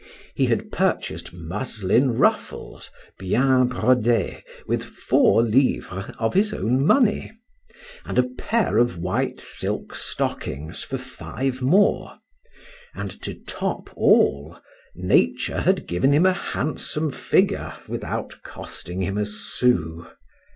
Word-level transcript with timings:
—He 0.33 0.47
had 0.47 0.71
purchased 0.71 1.31
muslin 1.31 2.17
ruffles, 2.17 2.89
bien 3.19 3.69
brodées, 3.69 4.41
with 4.65 4.83
four 4.83 5.43
livres 5.43 6.07
of 6.17 6.33
his 6.33 6.55
own 6.55 6.83
money;—and 6.83 8.17
a 8.17 8.23
pair 8.35 8.79
of 8.79 8.97
white 8.97 9.39
silk 9.39 9.93
stockings 9.93 10.81
for 10.81 10.97
five 10.97 11.61
more;—and 11.61 13.11
to 13.21 13.35
top 13.45 13.91
all, 13.95 14.57
nature 14.95 15.61
had 15.61 15.85
given 15.85 16.13
him 16.13 16.25
a 16.25 16.33
handsome 16.33 17.11
figure, 17.11 17.73
without 17.87 18.39
costing 18.43 19.03
him 19.03 19.19
a 19.19 19.25
sous. 19.27 20.07